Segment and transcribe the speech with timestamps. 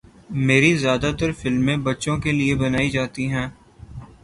[0.47, 3.47] میری زیادہ تر فلمیں بچوں کیلئے بنائی جاتی ہیں